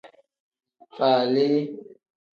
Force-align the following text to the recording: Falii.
Falii. 0.95 1.57